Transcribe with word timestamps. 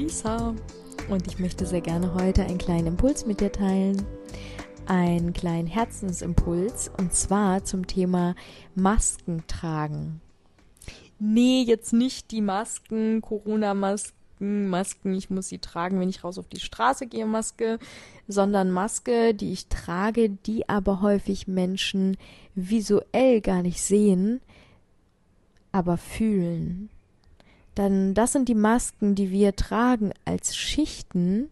Larissa 0.00 0.54
und 1.10 1.26
ich 1.26 1.38
möchte 1.38 1.66
sehr 1.66 1.82
gerne 1.82 2.14
heute 2.14 2.42
einen 2.44 2.56
kleinen 2.56 2.86
Impuls 2.86 3.26
mit 3.26 3.40
dir 3.40 3.52
teilen. 3.52 4.06
Einen 4.86 5.34
kleinen 5.34 5.66
Herzensimpuls. 5.66 6.90
Und 6.96 7.12
zwar 7.12 7.64
zum 7.64 7.86
Thema 7.86 8.34
Masken 8.74 9.44
tragen. 9.46 10.22
Nee, 11.18 11.64
jetzt 11.66 11.92
nicht 11.92 12.30
die 12.30 12.40
Masken, 12.40 13.20
Corona-Masken, 13.20 14.70
Masken, 14.70 15.12
ich 15.12 15.28
muss 15.28 15.48
sie 15.48 15.58
tragen, 15.58 16.00
wenn 16.00 16.08
ich 16.08 16.24
raus 16.24 16.38
auf 16.38 16.48
die 16.48 16.60
Straße 16.60 17.06
gehe, 17.06 17.26
Maske, 17.26 17.78
sondern 18.26 18.70
Maske, 18.70 19.34
die 19.34 19.52
ich 19.52 19.68
trage, 19.68 20.30
die 20.30 20.66
aber 20.66 21.02
häufig 21.02 21.46
Menschen 21.46 22.16
visuell 22.54 23.42
gar 23.42 23.60
nicht 23.60 23.82
sehen, 23.82 24.40
aber 25.72 25.98
fühlen 25.98 26.88
dann 27.74 28.14
das 28.14 28.32
sind 28.32 28.48
die 28.48 28.54
Masken, 28.54 29.14
die 29.14 29.30
wir 29.30 29.56
tragen 29.56 30.12
als 30.24 30.56
Schichten, 30.56 31.50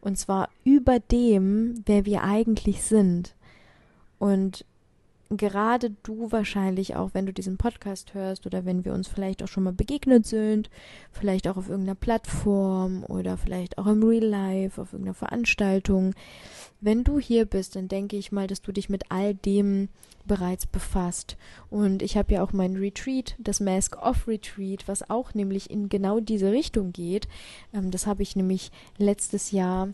und 0.00 0.18
zwar 0.18 0.50
über 0.64 1.00
dem, 1.00 1.82
wer 1.86 2.04
wir 2.04 2.24
eigentlich 2.24 2.82
sind. 2.82 3.34
Und 4.18 4.64
gerade 5.30 5.90
du 6.02 6.30
wahrscheinlich 6.30 6.96
auch, 6.96 7.10
wenn 7.12 7.26
du 7.26 7.32
diesen 7.32 7.56
Podcast 7.56 8.14
hörst 8.14 8.46
oder 8.46 8.64
wenn 8.64 8.84
wir 8.84 8.92
uns 8.92 9.08
vielleicht 9.08 9.42
auch 9.42 9.48
schon 9.48 9.64
mal 9.64 9.72
begegnet 9.72 10.26
sind, 10.26 10.70
vielleicht 11.10 11.48
auch 11.48 11.56
auf 11.56 11.68
irgendeiner 11.68 11.94
Plattform 11.94 13.04
oder 13.04 13.36
vielleicht 13.36 13.78
auch 13.78 13.86
im 13.86 14.02
Real 14.02 14.24
Life, 14.24 14.80
auf 14.80 14.92
irgendeiner 14.92 15.14
Veranstaltung. 15.14 16.14
Wenn 16.80 17.04
du 17.04 17.18
hier 17.18 17.46
bist, 17.46 17.76
dann 17.76 17.88
denke 17.88 18.16
ich 18.16 18.32
mal, 18.32 18.46
dass 18.46 18.62
du 18.62 18.72
dich 18.72 18.88
mit 18.88 19.10
all 19.10 19.34
dem 19.34 19.88
bereits 20.26 20.66
befasst. 20.66 21.36
Und 21.70 22.02
ich 22.02 22.16
habe 22.16 22.34
ja 22.34 22.42
auch 22.42 22.52
mein 22.52 22.76
Retreat, 22.76 23.34
das 23.38 23.60
Mask 23.60 23.96
Off 24.02 24.26
Retreat, 24.26 24.86
was 24.88 25.08
auch 25.10 25.34
nämlich 25.34 25.70
in 25.70 25.88
genau 25.88 26.20
diese 26.20 26.50
Richtung 26.50 26.92
geht. 26.92 27.28
Ähm, 27.72 27.90
das 27.90 28.06
habe 28.06 28.22
ich 28.22 28.36
nämlich 28.36 28.70
letztes 28.98 29.50
Jahr 29.50 29.88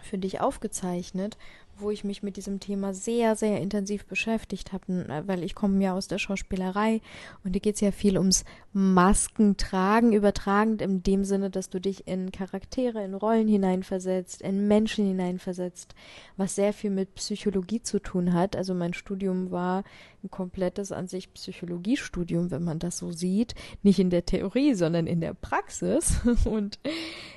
für 0.00 0.18
dich 0.18 0.40
aufgezeichnet 0.40 1.36
wo 1.78 1.90
ich 1.90 2.04
mich 2.04 2.22
mit 2.22 2.36
diesem 2.36 2.60
Thema 2.60 2.94
sehr, 2.94 3.36
sehr 3.36 3.60
intensiv 3.60 4.06
beschäftigt 4.06 4.72
habe, 4.72 4.92
äh, 5.08 5.26
weil 5.26 5.42
ich 5.42 5.54
komme 5.54 5.82
ja 5.82 5.94
aus 5.94 6.08
der 6.08 6.18
Schauspielerei 6.18 7.00
und 7.44 7.52
hier 7.52 7.60
geht 7.60 7.76
es 7.76 7.80
ja 7.80 7.90
viel 7.90 8.18
ums 8.18 8.44
Maskentragen, 8.72 10.12
übertragend 10.12 10.80
in 10.80 11.02
dem 11.02 11.24
Sinne, 11.24 11.50
dass 11.50 11.68
du 11.68 11.80
dich 11.80 12.06
in 12.06 12.32
Charaktere, 12.32 13.04
in 13.04 13.14
Rollen 13.14 13.48
hineinversetzt, 13.48 14.42
in 14.42 14.66
Menschen 14.68 15.06
hineinversetzt, 15.06 15.94
was 16.36 16.54
sehr 16.54 16.72
viel 16.72 16.90
mit 16.90 17.14
Psychologie 17.16 17.82
zu 17.82 17.98
tun 18.00 18.32
hat. 18.32 18.56
Also 18.56 18.74
mein 18.74 18.94
Studium 18.94 19.50
war 19.50 19.84
ein 20.22 20.30
komplettes 20.30 20.92
an 20.92 21.08
sich 21.08 21.32
Psychologiestudium, 21.34 22.50
wenn 22.50 22.64
man 22.64 22.78
das 22.78 22.98
so 22.98 23.12
sieht, 23.12 23.54
nicht 23.82 23.98
in 23.98 24.10
der 24.10 24.24
Theorie, 24.24 24.74
sondern 24.74 25.06
in 25.06 25.20
der 25.20 25.34
Praxis. 25.34 26.20
Und 26.44 26.78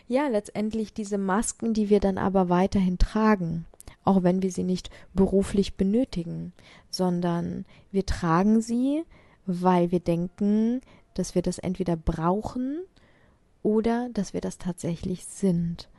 ja, 0.07 0.27
letztendlich 0.27 0.93
diese 0.93 1.17
Masken, 1.17 1.73
die 1.73 1.89
wir 1.89 1.99
dann 1.99 2.17
aber 2.17 2.47
weiterhin 2.49 2.97
tragen 2.97 3.65
auch 4.05 4.23
wenn 4.23 4.41
wir 4.41 4.51
sie 4.51 4.63
nicht 4.63 4.89
beruflich 5.13 5.75
benötigen, 5.75 6.53
sondern 6.89 7.65
wir 7.91 8.05
tragen 8.05 8.61
sie, 8.61 9.03
weil 9.45 9.91
wir 9.91 9.99
denken, 9.99 10.81
dass 11.15 11.35
wir 11.35 11.41
das 11.41 11.57
entweder 11.57 11.95
brauchen 11.97 12.79
oder 13.63 14.09
dass 14.13 14.33
wir 14.33 14.41
das 14.41 14.57
tatsächlich 14.57 15.25
sind, 15.25 15.89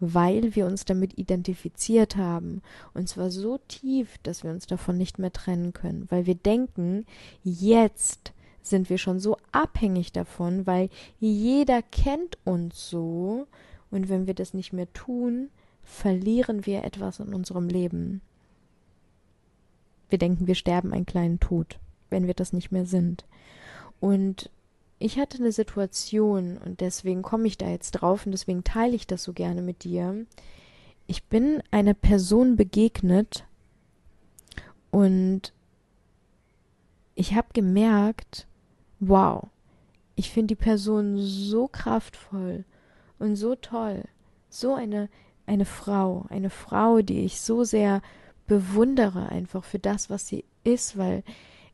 weil 0.00 0.56
wir 0.56 0.66
uns 0.66 0.86
damit 0.86 1.18
identifiziert 1.18 2.16
haben, 2.16 2.62
und 2.94 3.08
zwar 3.08 3.30
so 3.30 3.58
tief, 3.68 4.18
dass 4.22 4.42
wir 4.42 4.50
uns 4.50 4.66
davon 4.66 4.96
nicht 4.96 5.18
mehr 5.18 5.32
trennen 5.32 5.72
können, 5.72 6.06
weil 6.10 6.26
wir 6.26 6.34
denken, 6.34 7.04
jetzt 7.44 8.32
sind 8.62 8.88
wir 8.90 8.98
schon 8.98 9.20
so 9.20 9.36
abhängig 9.52 10.12
davon, 10.12 10.66
weil 10.66 10.88
jeder 11.18 11.82
kennt 11.82 12.38
uns 12.44 12.88
so, 12.88 13.46
und 13.90 14.08
wenn 14.08 14.26
wir 14.26 14.34
das 14.34 14.54
nicht 14.54 14.72
mehr 14.72 14.90
tun, 14.92 15.50
verlieren 15.90 16.64
wir 16.66 16.84
etwas 16.84 17.20
in 17.20 17.34
unserem 17.34 17.68
Leben. 17.68 18.22
Wir 20.08 20.18
denken, 20.18 20.46
wir 20.46 20.54
sterben 20.54 20.92
einen 20.92 21.06
kleinen 21.06 21.40
Tod, 21.40 21.78
wenn 22.08 22.26
wir 22.26 22.34
das 22.34 22.52
nicht 22.52 22.70
mehr 22.70 22.86
sind. 22.86 23.24
Und 23.98 24.50
ich 24.98 25.18
hatte 25.18 25.38
eine 25.38 25.52
Situation 25.52 26.58
und 26.58 26.80
deswegen 26.80 27.22
komme 27.22 27.46
ich 27.46 27.58
da 27.58 27.68
jetzt 27.68 27.92
drauf 27.92 28.24
und 28.24 28.32
deswegen 28.32 28.64
teile 28.64 28.94
ich 28.94 29.06
das 29.06 29.24
so 29.24 29.32
gerne 29.32 29.62
mit 29.62 29.84
dir. 29.84 30.26
Ich 31.06 31.24
bin 31.24 31.62
einer 31.70 31.94
Person 31.94 32.56
begegnet 32.56 33.44
und 34.90 35.52
ich 37.14 37.34
habe 37.34 37.48
gemerkt, 37.52 38.46
wow, 39.00 39.48
ich 40.14 40.30
finde 40.30 40.54
die 40.54 40.62
Person 40.62 41.18
so 41.18 41.66
kraftvoll 41.68 42.64
und 43.18 43.36
so 43.36 43.54
toll, 43.54 44.04
so 44.48 44.74
eine 44.74 45.08
eine 45.50 45.64
Frau, 45.64 46.26
eine 46.28 46.48
Frau, 46.48 47.02
die 47.02 47.24
ich 47.24 47.40
so 47.40 47.64
sehr 47.64 48.02
bewundere 48.46 49.28
einfach 49.30 49.64
für 49.64 49.80
das, 49.80 50.08
was 50.08 50.28
sie 50.28 50.44
ist, 50.62 50.96
weil 50.96 51.24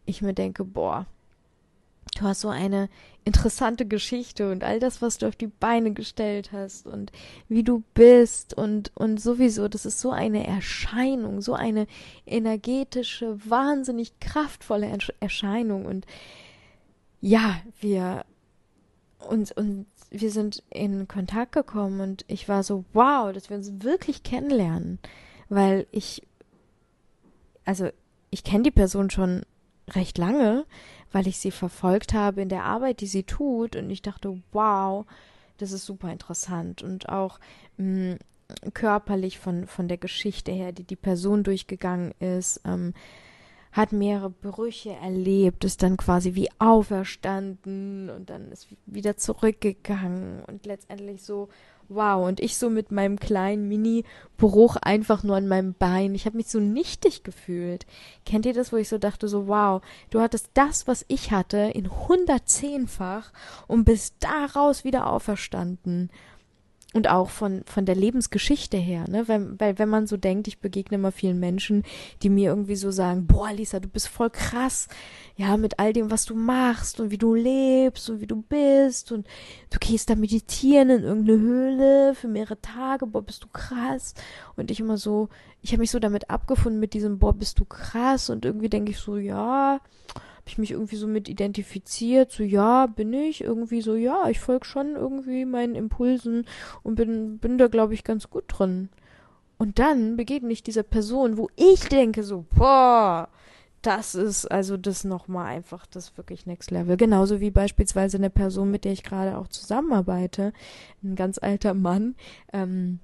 ich 0.06 0.22
mir 0.22 0.32
denke, 0.32 0.64
boah, 0.64 1.04
du 2.16 2.22
hast 2.22 2.40
so 2.40 2.48
eine 2.48 2.88
interessante 3.24 3.84
Geschichte 3.84 4.50
und 4.50 4.64
all 4.64 4.80
das, 4.80 5.02
was 5.02 5.18
du 5.18 5.26
auf 5.26 5.36
die 5.36 5.48
Beine 5.48 5.92
gestellt 5.92 6.52
hast 6.52 6.86
und 6.86 7.12
wie 7.50 7.64
du 7.64 7.82
bist 7.92 8.54
und, 8.54 8.92
und 8.94 9.20
sowieso, 9.20 9.68
das 9.68 9.84
ist 9.84 10.00
so 10.00 10.10
eine 10.10 10.46
Erscheinung, 10.46 11.42
so 11.42 11.52
eine 11.52 11.86
energetische, 12.24 13.38
wahnsinnig 13.44 14.18
kraftvolle 14.20 14.90
Erscheinung 15.20 15.84
und 15.84 16.06
ja, 17.20 17.60
wir 17.80 18.24
uns, 19.28 19.52
und 19.52 19.86
wir 20.10 20.30
sind 20.30 20.62
in 20.70 21.08
Kontakt 21.08 21.52
gekommen 21.52 22.00
und 22.00 22.24
ich 22.28 22.48
war 22.48 22.62
so, 22.62 22.84
wow, 22.92 23.32
dass 23.32 23.50
wir 23.50 23.56
uns 23.56 23.82
wirklich 23.82 24.22
kennenlernen. 24.22 24.98
Weil 25.48 25.86
ich, 25.90 26.26
also 27.64 27.88
ich 28.30 28.44
kenne 28.44 28.64
die 28.64 28.70
Person 28.70 29.10
schon 29.10 29.42
recht 29.90 30.18
lange, 30.18 30.66
weil 31.12 31.26
ich 31.26 31.38
sie 31.38 31.50
verfolgt 31.50 32.12
habe 32.14 32.42
in 32.42 32.48
der 32.48 32.64
Arbeit, 32.64 33.00
die 33.00 33.06
sie 33.06 33.22
tut. 33.22 33.76
Und 33.76 33.90
ich 33.90 34.02
dachte, 34.02 34.42
wow, 34.52 35.06
das 35.58 35.72
ist 35.72 35.86
super 35.86 36.10
interessant. 36.10 36.82
Und 36.82 37.08
auch 37.08 37.38
mh, 37.76 38.14
mm, 38.14 38.18
körperlich 38.74 39.38
von, 39.38 39.66
von 39.66 39.88
der 39.88 39.98
Geschichte 39.98 40.52
her, 40.52 40.72
die 40.72 40.84
die 40.84 40.96
Person 40.96 41.42
durchgegangen 41.42 42.12
ist. 42.20 42.60
Ähm, 42.64 42.94
hat 43.76 43.92
mehrere 43.92 44.30
Brüche 44.30 44.92
erlebt, 44.94 45.64
ist 45.64 45.82
dann 45.82 45.98
quasi 45.98 46.34
wie 46.34 46.48
auferstanden 46.58 48.08
und 48.08 48.30
dann 48.30 48.50
ist 48.50 48.68
wieder 48.86 49.18
zurückgegangen 49.18 50.42
und 50.46 50.64
letztendlich 50.64 51.22
so, 51.22 51.48
wow, 51.88 52.26
und 52.26 52.40
ich 52.40 52.56
so 52.56 52.70
mit 52.70 52.90
meinem 52.90 53.18
kleinen 53.18 53.68
Mini-Bruch 53.68 54.76
einfach 54.76 55.22
nur 55.22 55.36
an 55.36 55.46
meinem 55.46 55.74
Bein. 55.74 56.14
Ich 56.14 56.24
habe 56.24 56.38
mich 56.38 56.48
so 56.48 56.58
nichtig 56.58 57.22
gefühlt. 57.22 57.86
Kennt 58.24 58.46
ihr 58.46 58.54
das, 58.54 58.72
wo 58.72 58.76
ich 58.76 58.88
so 58.88 58.96
dachte, 58.96 59.28
so, 59.28 59.46
wow, 59.46 59.82
du 60.08 60.20
hattest 60.20 60.48
das, 60.54 60.86
was 60.86 61.04
ich 61.08 61.30
hatte, 61.30 61.58
in 61.74 61.88
110-fach 61.88 63.30
und 63.66 63.84
bist 63.84 64.14
daraus 64.20 64.84
wieder 64.84 65.06
auferstanden 65.10 66.10
und 66.94 67.08
auch 67.08 67.30
von, 67.30 67.62
von 67.66 67.84
der 67.84 67.96
Lebensgeschichte 67.96 68.76
her, 68.76 69.04
ne? 69.08 69.28
Weil, 69.28 69.58
weil 69.58 69.78
wenn 69.78 69.88
man 69.88 70.06
so 70.06 70.16
denkt, 70.16 70.48
ich 70.48 70.60
begegne 70.60 70.94
immer 70.96 71.12
vielen 71.12 71.38
Menschen, 71.38 71.82
die 72.22 72.30
mir 72.30 72.50
irgendwie 72.50 72.76
so 72.76 72.90
sagen, 72.90 73.26
boah, 73.26 73.52
Lisa, 73.52 73.80
du 73.80 73.88
bist 73.88 74.08
voll 74.08 74.30
krass, 74.30 74.88
ja, 75.36 75.56
mit 75.56 75.78
all 75.78 75.92
dem, 75.92 76.10
was 76.10 76.24
du 76.24 76.34
machst 76.34 77.00
und 77.00 77.10
wie 77.10 77.18
du 77.18 77.34
lebst 77.34 78.08
und 78.08 78.20
wie 78.20 78.26
du 78.26 78.40
bist 78.40 79.12
und 79.12 79.26
du 79.70 79.78
gehst 79.78 80.08
da 80.08 80.14
meditieren 80.14 80.88
in 80.88 81.02
irgendeine 81.02 81.38
Höhle 81.38 82.14
für 82.14 82.28
mehrere 82.28 82.60
Tage, 82.60 83.06
boah, 83.06 83.22
bist 83.22 83.42
du 83.42 83.48
krass. 83.52 84.14
Und 84.56 84.70
ich 84.70 84.80
immer 84.80 84.96
so, 84.96 85.28
ich 85.60 85.72
habe 85.72 85.80
mich 85.80 85.90
so 85.90 85.98
damit 85.98 86.30
abgefunden 86.30 86.80
mit 86.80 86.94
diesem, 86.94 87.18
boah, 87.18 87.34
bist 87.34 87.58
du 87.58 87.64
krass 87.64 88.30
und 88.30 88.44
irgendwie 88.44 88.70
denke 88.70 88.92
ich 88.92 88.98
so, 88.98 89.16
ja, 89.16 89.80
ich 90.48 90.58
mich 90.58 90.72
irgendwie 90.72 90.96
so 90.96 91.06
mit 91.06 91.28
identifiziert, 91.28 92.30
so 92.30 92.42
ja, 92.42 92.86
bin 92.86 93.12
ich 93.12 93.42
irgendwie 93.42 93.80
so, 93.80 93.94
ja, 93.94 94.28
ich 94.28 94.40
folge 94.40 94.64
schon 94.64 94.94
irgendwie 94.94 95.44
meinen 95.44 95.74
Impulsen 95.74 96.46
und 96.82 96.94
bin, 96.94 97.38
bin 97.38 97.58
da, 97.58 97.68
glaube 97.68 97.94
ich, 97.94 98.04
ganz 98.04 98.30
gut 98.30 98.44
drin. 98.48 98.88
Und 99.58 99.78
dann 99.78 100.16
begegne 100.16 100.52
ich 100.52 100.62
dieser 100.62 100.82
Person, 100.82 101.38
wo 101.38 101.48
ich 101.56 101.88
denke 101.88 102.22
so, 102.22 102.44
boah, 102.54 103.28
das 103.82 104.14
ist 104.14 104.46
also 104.46 104.76
das 104.76 105.04
nochmal 105.04 105.46
einfach 105.46 105.86
das 105.86 106.16
wirklich 106.16 106.44
Next 106.44 106.70
Level. 106.70 106.96
Genauso 106.96 107.40
wie 107.40 107.50
beispielsweise 107.50 108.16
eine 108.16 108.30
Person, 108.30 108.70
mit 108.70 108.84
der 108.84 108.92
ich 108.92 109.04
gerade 109.04 109.38
auch 109.38 109.48
zusammenarbeite, 109.48 110.52
ein 111.04 111.14
ganz 111.14 111.38
alter 111.38 111.72
Mann, 111.72 112.16
ähm, 112.52 112.98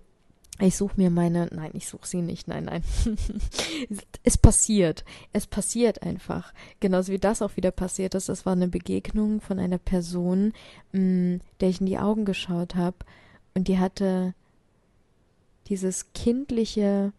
ich 0.58 0.76
suche 0.76 0.94
mir 0.96 1.10
meine, 1.10 1.48
nein, 1.50 1.70
ich 1.74 1.88
suche 1.88 2.06
sie 2.06 2.22
nicht, 2.22 2.46
nein, 2.46 2.64
nein. 2.64 2.82
es 4.22 4.38
passiert. 4.38 5.04
Es 5.32 5.46
passiert 5.46 6.02
einfach. 6.02 6.52
Genauso 6.78 7.12
wie 7.12 7.18
das 7.18 7.42
auch 7.42 7.56
wieder 7.56 7.70
passiert 7.70 8.14
ist. 8.14 8.28
Das 8.28 8.46
war 8.46 8.52
eine 8.52 8.68
Begegnung 8.68 9.40
von 9.40 9.58
einer 9.58 9.78
Person, 9.78 10.52
mh, 10.92 11.00
mm, 11.00 11.40
der 11.60 11.68
ich 11.68 11.80
in 11.80 11.86
die 11.86 11.98
Augen 11.98 12.24
geschaut 12.24 12.74
habe. 12.74 12.98
Und 13.54 13.68
die 13.68 13.78
hatte 13.78 14.34
dieses 15.68 16.12
kindliche, 16.12 17.12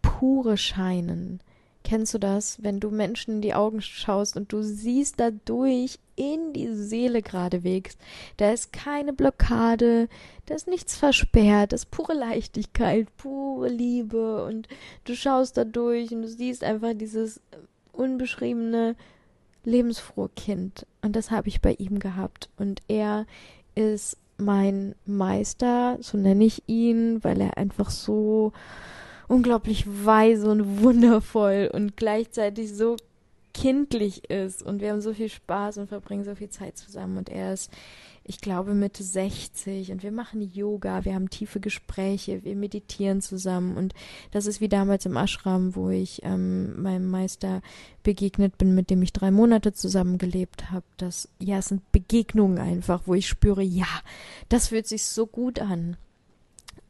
pure 0.00 0.56
Scheinen. 0.56 1.40
Kennst 1.86 2.14
du 2.14 2.18
das, 2.18 2.60
wenn 2.64 2.80
du 2.80 2.90
Menschen 2.90 3.36
in 3.36 3.42
die 3.42 3.54
Augen 3.54 3.80
schaust 3.80 4.36
und 4.36 4.52
du 4.52 4.60
siehst 4.60 5.20
dadurch 5.20 6.00
in 6.16 6.52
die 6.52 6.74
Seele 6.74 7.22
geradewegs? 7.22 7.96
Da 8.38 8.50
ist 8.50 8.72
keine 8.72 9.12
Blockade, 9.12 10.08
da 10.46 10.56
ist 10.56 10.66
nichts 10.66 10.96
versperrt, 10.96 11.72
das 11.72 11.84
ist 11.84 11.92
pure 11.92 12.14
Leichtigkeit, 12.14 13.06
pure 13.16 13.68
Liebe 13.68 14.44
und 14.46 14.66
du 15.04 15.14
schaust 15.14 15.56
dadurch 15.56 16.10
und 16.10 16.22
du 16.22 16.28
siehst 16.28 16.64
einfach 16.64 16.92
dieses 16.92 17.40
unbeschriebene, 17.92 18.96
lebensfrohe 19.62 20.30
Kind. 20.34 20.86
Und 21.02 21.14
das 21.14 21.30
habe 21.30 21.46
ich 21.46 21.60
bei 21.60 21.74
ihm 21.74 22.00
gehabt. 22.00 22.50
Und 22.56 22.82
er 22.88 23.26
ist 23.76 24.16
mein 24.38 24.96
Meister, 25.04 25.98
so 26.00 26.18
nenne 26.18 26.46
ich 26.46 26.64
ihn, 26.66 27.22
weil 27.22 27.40
er 27.40 27.56
einfach 27.56 27.90
so 27.90 28.52
unglaublich 29.28 29.86
weise 29.86 30.50
und 30.50 30.82
wundervoll 30.82 31.70
und 31.72 31.96
gleichzeitig 31.96 32.74
so 32.74 32.96
kindlich 33.56 34.28
ist. 34.30 34.62
Und 34.62 34.80
wir 34.80 34.90
haben 34.90 35.00
so 35.00 35.14
viel 35.14 35.30
Spaß 35.30 35.78
und 35.78 35.88
verbringen 35.88 36.24
so 36.24 36.34
viel 36.34 36.50
Zeit 36.50 36.76
zusammen. 36.76 37.16
Und 37.16 37.30
er 37.30 37.54
ist, 37.54 37.72
ich 38.22 38.40
glaube, 38.40 38.74
Mitte 38.74 39.02
60 39.02 39.92
und 39.92 40.02
wir 40.02 40.12
machen 40.12 40.42
Yoga, 40.42 41.04
wir 41.04 41.14
haben 41.14 41.30
tiefe 41.30 41.58
Gespräche, 41.58 42.44
wir 42.44 42.54
meditieren 42.54 43.22
zusammen. 43.22 43.76
Und 43.76 43.94
das 44.30 44.46
ist 44.46 44.60
wie 44.60 44.68
damals 44.68 45.06
im 45.06 45.16
Ashram, 45.16 45.74
wo 45.74 45.88
ich 45.88 46.22
ähm, 46.22 46.80
meinem 46.82 47.08
Meister 47.08 47.62
begegnet 48.02 48.58
bin, 48.58 48.74
mit 48.74 48.90
dem 48.90 49.00
ich 49.00 49.12
drei 49.14 49.30
Monate 49.30 49.72
zusammengelebt 49.72 50.70
habe. 50.70 50.84
Das, 50.98 51.28
ja, 51.38 51.58
es 51.58 51.68
sind 51.68 51.90
Begegnungen 51.92 52.58
einfach, 52.58 53.02
wo 53.06 53.14
ich 53.14 53.26
spüre, 53.26 53.62
ja, 53.62 53.88
das 54.50 54.68
fühlt 54.68 54.86
sich 54.86 55.04
so 55.04 55.26
gut 55.26 55.60
an. 55.60 55.96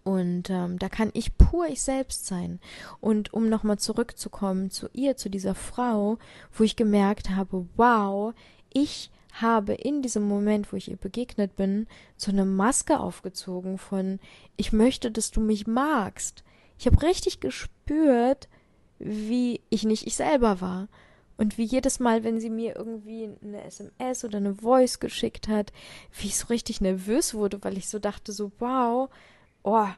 Und 0.06 0.50
ähm, 0.50 0.78
da 0.78 0.88
kann 0.88 1.10
ich 1.14 1.36
pur 1.36 1.66
ich 1.66 1.82
selbst 1.82 2.26
sein. 2.26 2.60
Und 3.00 3.34
um 3.34 3.48
nochmal 3.48 3.80
zurückzukommen 3.80 4.70
zu 4.70 4.88
ihr, 4.92 5.16
zu 5.16 5.28
dieser 5.28 5.56
Frau, 5.56 6.18
wo 6.52 6.62
ich 6.62 6.76
gemerkt 6.76 7.30
habe, 7.30 7.66
wow, 7.74 8.32
ich 8.72 9.10
habe 9.32 9.74
in 9.74 10.02
diesem 10.02 10.22
Moment, 10.22 10.72
wo 10.72 10.76
ich 10.76 10.88
ihr 10.88 10.96
begegnet 10.96 11.56
bin, 11.56 11.88
so 12.16 12.30
eine 12.30 12.44
Maske 12.44 13.00
aufgezogen 13.00 13.78
von, 13.78 14.20
ich 14.56 14.72
möchte, 14.72 15.10
dass 15.10 15.32
du 15.32 15.40
mich 15.40 15.66
magst. 15.66 16.44
Ich 16.78 16.86
habe 16.86 17.02
richtig 17.02 17.40
gespürt, 17.40 18.48
wie 19.00 19.60
ich 19.70 19.82
nicht 19.82 20.06
ich 20.06 20.14
selber 20.14 20.60
war. 20.60 20.86
Und 21.36 21.58
wie 21.58 21.64
jedes 21.64 21.98
Mal, 21.98 22.22
wenn 22.22 22.38
sie 22.38 22.48
mir 22.48 22.76
irgendwie 22.76 23.28
eine 23.42 23.64
SMS 23.64 24.24
oder 24.24 24.36
eine 24.36 24.54
Voice 24.54 25.00
geschickt 25.00 25.48
hat, 25.48 25.72
wie 26.16 26.28
ich 26.28 26.36
so 26.36 26.46
richtig 26.46 26.80
nervös 26.80 27.34
wurde, 27.34 27.58
weil 27.64 27.76
ich 27.76 27.88
so 27.88 27.98
dachte, 27.98 28.30
so, 28.30 28.52
wow, 28.60 29.10
oh, 29.66 29.88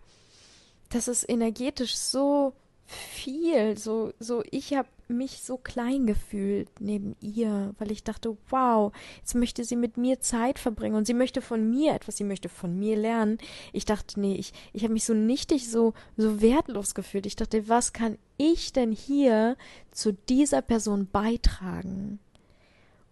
das 0.89 1.07
ist 1.07 1.29
energetisch 1.29 1.97
so 1.97 2.55
viel, 2.87 3.77
so, 3.77 4.15
so, 4.19 4.43
ich 4.51 4.73
habe 4.73 4.89
mich 5.09 5.43
so 5.43 5.59
klein 5.59 6.07
gefühlt 6.07 6.69
neben 6.81 7.17
ihr, 7.21 7.75
weil 7.79 7.91
ich 7.91 8.03
dachte, 8.03 8.37
wow, 8.49 8.93
jetzt 9.19 9.35
möchte 9.35 9.63
sie 9.65 9.77
mit 9.77 9.99
mir 9.99 10.21
Zeit 10.21 10.59
verbringen 10.59 10.97
und 10.97 11.07
sie 11.07 11.15
möchte 11.15 11.43
von 11.43 11.69
mir 11.69 11.95
etwas, 11.95 12.17
sie 12.17 12.25
möchte 12.25 12.49
von 12.49 12.79
mir 12.79 12.97
lernen. 12.97 13.39
Ich 13.75 13.85
dachte, 13.85 14.19
nee, 14.19 14.37
ich, 14.37 14.55
ich 14.73 14.85
habe 14.85 14.95
mich 14.95 15.05
so 15.05 15.13
nichtig, 15.13 15.71
so, 15.71 15.93
so 16.17 16.41
wertlos 16.41 16.95
gefühlt. 16.95 17.27
Ich 17.27 17.37
dachte, 17.37 17.69
was 17.69 17.93
kann 17.93 18.17
ich 18.39 18.73
denn 18.73 18.93
hier 18.93 19.57
zu 19.91 20.13
dieser 20.13 20.63
Person 20.63 21.09
beitragen? 21.11 22.19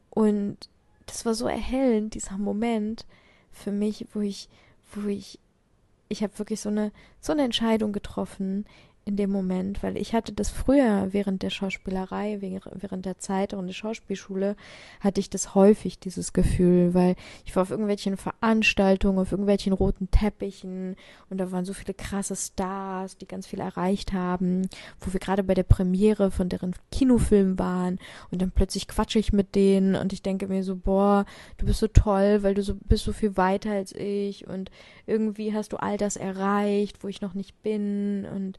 Und 0.09 0.57
das 1.05 1.27
war 1.27 1.35
so 1.35 1.47
erhellend, 1.47 2.15
dieser 2.15 2.39
Moment 2.39 3.05
für 3.53 3.73
mich, 3.73 4.07
wo 4.15 4.21
ich, 4.21 4.49
wo 4.95 5.09
ich 5.09 5.39
ich 6.09 6.23
habe 6.23 6.39
wirklich 6.39 6.61
so 6.61 6.69
eine, 6.69 6.93
so 7.21 7.33
eine 7.33 7.45
Entscheidung 7.45 7.93
getroffen 7.93 8.65
in 9.07 9.15
dem 9.15 9.31
Moment, 9.31 9.85
weil 9.85 9.97
ich 9.97 10.15
hatte 10.15 10.33
das 10.33 10.51
früher 10.51 11.07
während 11.13 11.45
der 11.45 11.51
Schauspielerei, 11.51 12.39
während 12.41 13.07
der 13.07 13.19
Zeit 13.19 13.55
und 13.55 13.69
der 13.69 13.73
Schauspielschule, 13.73 14.57
hatte 14.99 15.21
ich 15.21 15.31
das 15.31 15.55
häufig, 15.55 16.01
dieses 16.01 16.33
Gefühl, 16.33 16.93
weil 16.93 17.15
ich 17.45 17.55
war 17.55 17.63
auf 17.63 17.71
irgendwelchen 17.71 18.17
Veranstaltungen, 18.17 19.21
auf 19.21 19.31
irgendwelchen 19.31 19.73
roten 19.73 20.11
Teppichen 20.11 20.97
und 21.31 21.39
da 21.39 21.53
waren 21.53 21.65
so 21.65 21.73
viele 21.73 21.95
krasse 21.95 22.35
Stars, 22.35 23.17
die 23.17 23.29
ganz 23.29 23.47
viel 23.47 23.61
erreicht 23.61 24.13
haben, 24.13 24.69
wo 24.99 25.13
wir 25.13 25.21
gerade 25.21 25.45
bei 25.45 25.55
der 25.55 25.63
Premiere 25.63 26.33
von 26.33 26.49
deren 26.49 26.75
Kinofilm 26.91 27.61
waren 27.61 28.01
und 28.33 28.43
dann 28.43 28.51
plötzlich 28.51 28.89
quatsche 28.89 29.21
ich 29.21 29.33
mit 29.33 29.55
denen 29.55 29.95
und 29.95 30.13
ich 30.13 30.23
denke 30.23 30.49
mir 30.49 30.65
so, 30.65 30.75
boah, 30.75 31.27
du 31.59 31.67
bist 31.67 31.79
so 31.79 31.87
toll, 31.87 32.43
weil 32.43 32.55
du 32.55 32.63
so 32.63 32.75
bist 32.75 33.05
so 33.05 33.13
viel 33.13 33.37
weiter 33.37 33.71
als 33.71 33.93
ich 33.93 34.49
und 34.49 34.73
irgendwie 35.07 35.55
hast 35.55 35.73
du 35.73 35.77
all 35.77 35.97
das 35.97 36.17
erreicht, 36.17 37.03
wo 37.03 37.09
ich 37.09 37.21
noch 37.21 37.35
nicht 37.35 37.63
bin 37.63 38.27
und 38.27 38.59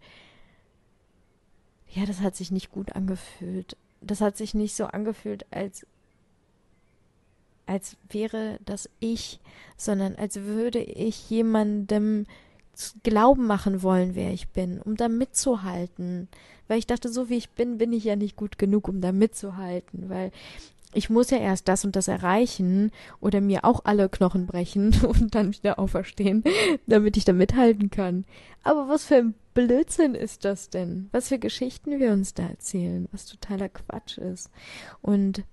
ja, 1.89 2.05
das 2.05 2.21
hat 2.21 2.35
sich 2.35 2.51
nicht 2.51 2.71
gut 2.71 2.93
angefühlt. 2.93 3.77
Das 4.01 4.21
hat 4.21 4.37
sich 4.37 4.53
nicht 4.53 4.75
so 4.75 4.85
angefühlt, 4.85 5.45
als 5.51 5.85
als 7.65 7.97
wäre 8.09 8.59
das 8.63 8.89
ich, 8.99 9.39
sondern 9.75 10.15
als 10.15 10.37
würde 10.37 10.79
ich 10.79 11.29
jemandem 11.29 12.25
Glauben 13.03 13.47
machen 13.47 13.81
wollen, 13.81 14.15
wer 14.15 14.31
ich 14.31 14.49
bin, 14.49 14.81
um 14.81 14.95
da 14.95 15.09
mitzuhalten. 15.09 16.29
Weil 16.67 16.79
ich 16.79 16.87
dachte, 16.87 17.09
so 17.09 17.29
wie 17.29 17.37
ich 17.37 17.49
bin, 17.49 17.77
bin 17.77 17.91
ich 17.91 18.03
ja 18.03 18.15
nicht 18.15 18.35
gut 18.35 18.57
genug, 18.57 18.87
um 18.87 19.01
da 19.01 19.11
mitzuhalten, 19.11 20.09
weil 20.09 20.31
ich 20.93 21.09
muss 21.09 21.29
ja 21.29 21.37
erst 21.37 21.67
das 21.67 21.85
und 21.85 21.95
das 21.95 22.07
erreichen 22.07 22.91
oder 23.19 23.41
mir 23.41 23.65
auch 23.65 23.81
alle 23.83 24.09
Knochen 24.09 24.47
brechen 24.47 24.95
und 25.07 25.35
dann 25.35 25.53
wieder 25.53 25.79
auferstehen, 25.79 26.43
damit 26.87 27.17
ich 27.17 27.25
da 27.25 27.33
mithalten 27.33 27.89
kann. 27.89 28.25
Aber 28.63 28.87
was 28.89 29.05
für 29.05 29.15
ein 29.15 29.33
Blödsinn 29.53 30.15
ist 30.15 30.45
das 30.45 30.69
denn? 30.69 31.09
Was 31.11 31.29
für 31.29 31.39
Geschichten 31.39 31.99
wir 31.99 32.11
uns 32.11 32.33
da 32.33 32.47
erzählen, 32.47 33.07
was 33.11 33.25
totaler 33.25 33.69
Quatsch 33.69 34.17
ist. 34.17 34.49
Und 35.01 35.43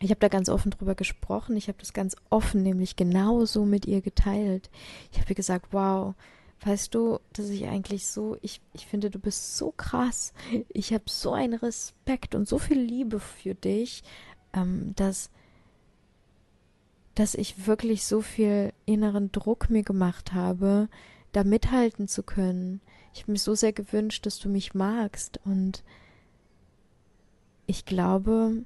ich 0.00 0.10
habe 0.10 0.20
da 0.20 0.28
ganz 0.28 0.48
offen 0.48 0.70
drüber 0.70 0.94
gesprochen. 0.94 1.56
Ich 1.56 1.68
habe 1.68 1.78
das 1.78 1.92
ganz 1.92 2.16
offen, 2.28 2.62
nämlich 2.62 2.96
genauso 2.96 3.64
mit 3.64 3.86
ihr 3.86 4.00
geteilt. 4.00 4.68
Ich 5.12 5.18
habe 5.18 5.30
ihr 5.30 5.36
gesagt, 5.36 5.68
wow, 5.70 6.14
weißt 6.64 6.94
du, 6.94 7.18
dass 7.32 7.48
ich 7.48 7.66
eigentlich 7.66 8.06
so, 8.06 8.36
ich, 8.40 8.60
ich 8.72 8.86
finde, 8.86 9.10
du 9.10 9.18
bist 9.18 9.56
so 9.56 9.72
krass. 9.76 10.32
Ich 10.68 10.92
habe 10.92 11.04
so 11.06 11.32
einen 11.32 11.54
Respekt 11.54 12.34
und 12.34 12.48
so 12.48 12.58
viel 12.58 12.78
Liebe 12.78 13.20
für 13.20 13.54
dich, 13.54 14.02
ähm, 14.52 14.92
dass, 14.96 15.30
dass 17.14 17.34
ich 17.34 17.66
wirklich 17.66 18.04
so 18.06 18.20
viel 18.20 18.72
inneren 18.86 19.32
Druck 19.32 19.70
mir 19.70 19.82
gemacht 19.82 20.32
habe, 20.32 20.88
da 21.32 21.44
mithalten 21.44 22.08
zu 22.08 22.22
können. 22.22 22.80
Ich 23.14 23.22
habe 23.22 23.32
mir 23.32 23.38
so 23.38 23.54
sehr 23.54 23.72
gewünscht, 23.72 24.24
dass 24.26 24.38
du 24.38 24.48
mich 24.48 24.74
magst 24.74 25.40
und 25.44 25.82
ich 27.66 27.84
glaube, 27.84 28.64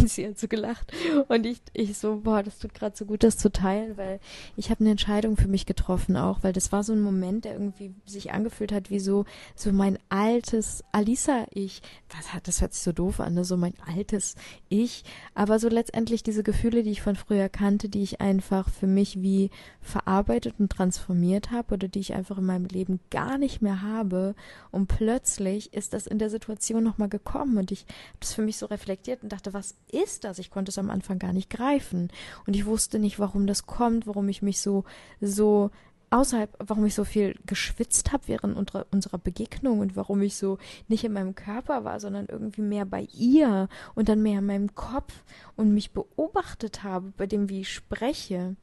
und 0.00 0.08
sie 0.08 0.26
hat 0.26 0.38
so 0.38 0.48
gelacht. 0.48 0.92
Und 1.28 1.46
ich, 1.46 1.60
ich 1.72 1.98
so, 1.98 2.16
boah, 2.16 2.42
das 2.42 2.58
tut 2.58 2.74
gerade 2.74 2.96
so 2.96 3.04
gut, 3.04 3.22
das 3.22 3.38
zu 3.38 3.50
teilen, 3.50 3.96
weil 3.96 4.20
ich 4.56 4.70
habe 4.70 4.80
eine 4.80 4.90
Entscheidung 4.90 5.36
für 5.36 5.48
mich 5.48 5.66
getroffen 5.66 6.16
auch, 6.16 6.42
weil 6.42 6.52
das 6.52 6.72
war 6.72 6.82
so 6.82 6.92
ein 6.92 7.00
Moment, 7.00 7.44
der 7.44 7.54
irgendwie 7.54 7.94
sich 8.06 8.32
angefühlt 8.32 8.72
hat 8.72 8.90
wie 8.90 9.00
so, 9.00 9.24
so 9.54 9.72
mein 9.72 9.98
altes 10.08 10.82
Alisa-Ich. 10.92 11.82
Was 12.08 12.42
das 12.44 12.60
hört 12.60 12.74
sich 12.74 12.82
so 12.82 12.92
doof 12.92 13.20
an, 13.20 13.34
ne? 13.34 13.44
so 13.44 13.56
mein 13.56 13.74
altes 13.86 14.34
Ich. 14.68 15.04
Aber 15.34 15.58
so 15.58 15.68
letztendlich 15.68 16.22
diese 16.22 16.42
Gefühle, 16.42 16.82
die 16.82 16.90
ich 16.90 17.02
von 17.02 17.16
früher 17.16 17.48
kannte, 17.48 17.88
die 17.88 18.02
ich 18.02 18.20
einfach 18.20 18.68
für 18.68 18.86
mich 18.86 19.22
wie 19.22 19.50
verarbeitet 19.80 20.54
und 20.58 20.70
transformiert 20.70 21.50
habe 21.50 21.74
oder 21.74 21.88
die 21.88 22.00
ich 22.00 22.14
einfach 22.14 22.38
in 22.38 22.46
meinem 22.46 22.66
Leben 22.66 23.00
gar 23.10 23.38
nicht 23.38 23.62
mehr 23.62 23.82
habe. 23.82 24.34
Und 24.70 24.86
plötzlich 24.86 25.72
ist 25.72 25.92
das 25.92 26.06
in 26.06 26.18
der 26.18 26.30
Situation 26.30 26.82
nochmal 26.82 27.08
gekommen 27.08 27.58
und 27.58 27.70
ich 27.70 27.80
habe 27.82 28.18
das 28.20 28.34
für 28.34 28.42
mich 28.42 28.56
so 28.56 28.66
reflektiert 28.66 29.22
und 29.22 29.32
dachte, 29.32 29.52
was 29.52 29.76
ist 29.90 30.24
das? 30.24 30.38
Ich 30.38 30.50
konnte 30.50 30.70
es 30.70 30.78
am 30.78 30.90
Anfang 30.90 31.18
gar 31.18 31.32
nicht 31.32 31.50
greifen. 31.50 32.08
Und 32.46 32.54
ich 32.54 32.66
wusste 32.66 32.98
nicht, 32.98 33.18
warum 33.18 33.46
das 33.46 33.66
kommt, 33.66 34.06
warum 34.06 34.28
ich 34.28 34.42
mich 34.42 34.60
so, 34.60 34.84
so 35.20 35.70
außerhalb, 36.12 36.54
warum 36.58 36.84
ich 36.84 36.94
so 36.94 37.04
viel 37.04 37.34
geschwitzt 37.46 38.12
habe 38.12 38.28
während 38.28 38.56
unserer, 38.56 38.86
unserer 38.90 39.18
Begegnung 39.18 39.80
und 39.80 39.96
warum 39.96 40.20
ich 40.22 40.36
so 40.36 40.58
nicht 40.88 41.04
in 41.04 41.12
meinem 41.12 41.34
Körper 41.34 41.84
war, 41.84 42.00
sondern 42.00 42.26
irgendwie 42.26 42.62
mehr 42.62 42.84
bei 42.84 43.08
ihr 43.14 43.68
und 43.94 44.08
dann 44.08 44.22
mehr 44.22 44.40
in 44.40 44.46
meinem 44.46 44.74
Kopf 44.74 45.22
und 45.56 45.72
mich 45.72 45.92
beobachtet 45.92 46.82
habe, 46.82 47.12
bei 47.16 47.26
dem, 47.26 47.48
wie 47.48 47.62
ich 47.62 47.72
spreche. 47.72 48.56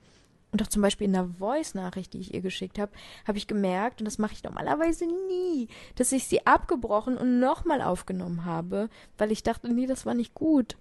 Und 0.52 0.64
auch 0.64 0.68
zum 0.68 0.82
Beispiel 0.82 1.06
in 1.06 1.14
der 1.14 1.30
Voice-Nachricht, 1.38 2.14
die 2.14 2.20
ich 2.20 2.34
ihr 2.34 2.42
geschickt 2.42 2.80
habe, 2.80 2.92
habe 3.28 3.38
ich 3.38 3.48
gemerkt, 3.48 4.02
und 4.02 4.06
das 4.06 4.18
mache 4.18 4.34
ich 4.34 4.44
normalerweise 4.44 5.06
nie, 5.28 5.68
dass 5.96 6.12
ich 6.12 6.26
sie 6.26 6.46
abgebrochen 6.46 7.18
und 7.18 7.40
nochmal 7.40 7.82
aufgenommen 7.82 8.46
habe, 8.46 8.90
weil 9.18 9.32
ich 9.32 9.44
dachte, 9.44 9.72
nee, 9.72 9.86
das 9.86 10.06
war 10.06 10.16
nicht 10.16 10.34
gut. 10.34 10.76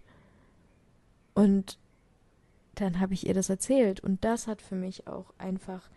Und 1.38 1.78
dann 2.75 2.99
habe 2.99 3.14
ich 3.14 3.28
ihr 3.28 3.35
das 3.35 3.49
erzählt. 3.49 4.00
Und 4.00 4.25
das 4.25 4.49
hat 4.49 4.61
für 4.61 4.75
mich 4.75 5.07
auch 5.07 5.33
einfach 5.38 5.88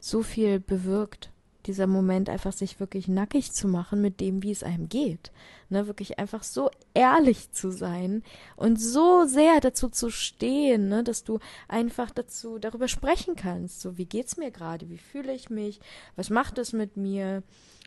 so 0.00 0.22
viel 0.22 0.58
bewirkt. 0.58 1.30
Dieser 1.66 1.86
Moment, 1.86 2.28
einfach 2.28 2.52
sich 2.52 2.80
wirklich 2.80 3.06
nackig 3.06 3.52
zu 3.52 3.68
machen 3.68 4.02
mit 4.02 4.20
dem, 4.20 4.42
wie 4.42 4.50
es 4.50 4.64
einem 4.64 4.88
geht. 4.88 5.30
Ne, 5.68 5.86
wirklich 5.86 6.18
einfach 6.18 6.42
so 6.42 6.68
ehrlich 6.94 7.52
zu 7.52 7.70
sein 7.70 8.24
und 8.56 8.80
so 8.80 9.24
sehr 9.24 9.60
dazu 9.60 9.88
zu 9.88 10.10
stehen, 10.10 10.88
ne, 10.88 11.04
dass 11.04 11.22
du 11.22 11.38
einfach 11.68 12.10
dazu 12.10 12.58
darüber 12.58 12.88
sprechen 12.88 13.36
kannst. 13.36 13.80
So, 13.80 13.98
wie 13.98 14.06
geht's 14.06 14.36
mir 14.36 14.50
gerade? 14.50 14.90
Wie 14.90 14.98
fühle 14.98 15.32
ich 15.32 15.48
mich? 15.48 15.78
Was 16.16 16.28
macht 16.28 16.58
es 16.58 16.72
mit 16.72 16.96
mir? 16.96 17.44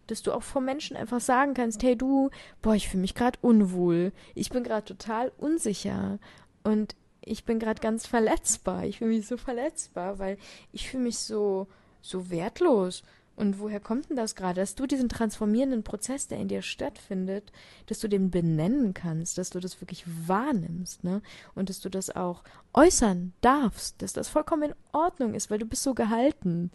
dass 0.10 0.24
du 0.24 0.32
auch 0.32 0.44
vor 0.44 0.62
Menschen 0.62 0.98
einfach 0.98 1.22
sagen 1.22 1.54
kannst, 1.54 1.84
hey 1.84 1.96
du, 1.96 2.30
boah, 2.62 2.76
ich 2.76 2.90
fühle 2.90 3.02
mich 3.02 3.16
gerade 3.16 3.38
unwohl, 3.42 4.12
ich 4.36 4.50
bin 4.50 4.64
gerade 4.64 4.86
total 4.86 5.32
unsicher 5.38 6.20
und 6.64 6.96
ich 7.22 7.44
bin 7.46 7.60
gerade 7.60 7.82
ganz 7.82 8.08
verletzbar, 8.08 8.86
ich 8.86 9.00
fühle 9.00 9.12
mich 9.12 9.28
so 9.28 9.38
verletzbar, 9.38 10.20
weil 10.20 10.38
ich 10.72 10.90
fühle 10.90 11.04
mich 11.04 11.18
so 11.20 11.68
so 12.02 12.30
wertlos. 12.30 13.04
Und 13.36 13.60
woher 13.60 13.80
kommt 13.80 14.10
denn 14.10 14.18
das 14.18 14.36
gerade, 14.36 14.60
dass 14.60 14.76
du 14.76 14.86
diesen 14.86 15.08
transformierenden 15.08 15.84
Prozess, 15.84 16.28
der 16.28 16.40
in 16.40 16.50
dir 16.50 16.62
stattfindet, 16.62 17.54
dass 17.86 18.00
du 18.00 18.10
den 18.10 18.32
benennen 18.32 18.94
kannst, 18.94 19.38
dass 19.38 19.50
du 19.50 19.62
das 19.62 19.80
wirklich 19.80 20.04
wahrnimmst, 20.28 21.06
ne? 21.06 21.22
Und 21.56 21.70
dass 21.70 21.80
du 21.80 21.88
das 21.88 22.14
auch 22.14 22.44
äußern 22.74 23.32
darfst, 23.40 24.02
dass 24.02 24.12
das 24.12 24.28
vollkommen 24.28 24.72
in 24.72 24.76
Ordnung 24.92 25.36
ist, 25.36 25.50
weil 25.50 25.60
du 25.60 25.66
bist 25.66 25.84
so 25.84 25.94
gehalten. 25.94 26.70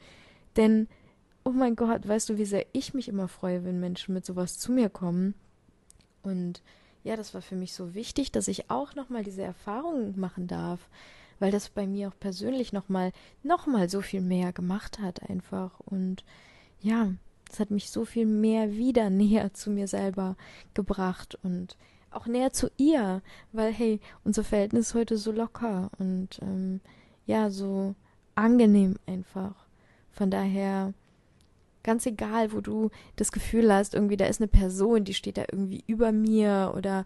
Denn, 0.57 0.89
oh 1.45 1.51
mein 1.51 1.77
Gott, 1.77 2.09
weißt 2.09 2.31
du, 2.31 2.39
wie 2.39 2.47
sehr 2.47 2.65
ich 2.73 2.95
mich 2.95 3.09
immer 3.09 3.29
freue, 3.29 3.65
wenn 3.65 3.79
Menschen 3.79 4.15
mit 4.15 4.25
sowas 4.25 4.59
zu 4.59 4.73
mir 4.73 4.89
kommen. 4.89 5.35
Und 6.23 6.63
ja, 7.05 7.17
das 7.17 7.35
war 7.35 7.43
für 7.43 7.57
mich 7.57 7.73
so 7.73 7.95
wichtig, 7.95 8.33
dass 8.33 8.49
ich 8.49 8.71
auch 8.71 8.95
nochmal 8.95 9.23
diese 9.23 9.43
Erfahrung 9.43 10.19
machen 10.19 10.49
darf 10.49 10.89
weil 11.39 11.51
das 11.51 11.69
bei 11.69 11.87
mir 11.87 12.09
auch 12.09 12.19
persönlich 12.19 12.73
nochmal, 12.73 13.13
nochmal 13.43 13.89
so 13.89 14.01
viel 14.01 14.21
mehr 14.21 14.53
gemacht 14.53 14.99
hat 15.01 15.29
einfach. 15.29 15.81
Und 15.81 16.25
ja, 16.81 17.13
es 17.51 17.61
hat 17.61 17.71
mich 17.71 17.91
so 17.91 18.05
viel 18.05 18.27
mehr 18.27 18.73
wieder 18.73 19.11
näher 19.11 19.53
zu 19.53 19.71
mir 19.71 19.89
selber 19.89 20.37
gebracht 20.75 21.39
und 21.43 21.77
auch 22.11 22.27
näher 22.27 22.53
zu 22.53 22.71
ihr, 22.77 23.23
weil 23.53 23.73
hey, 23.73 24.01
unser 24.23 24.45
Verhältnis 24.45 24.89
ist 24.89 24.95
heute 24.95 25.17
so 25.17 25.33
locker 25.33 25.91
und 25.99 26.39
ähm, 26.43 26.81
ja, 27.27 27.51
so 27.51 27.95
angenehm 28.37 28.97
einfach. 29.07 29.67
Von 30.13 30.31
daher, 30.31 30.95
ganz 31.85 32.05
egal, 32.07 32.53
wo 32.53 32.61
du 32.61 32.91
das 33.17 33.31
Gefühl 33.31 33.73
hast, 33.73 33.95
irgendwie 33.95 34.17
da 34.17 34.27
ist 34.27 34.41
eine 34.41 34.49
Person, 34.49 35.05
die 35.05 35.15
steht 35.15 35.37
da 35.37 35.45
irgendwie 35.51 35.85
über 35.87 36.11
mir 36.11 36.73
oder 36.77 37.05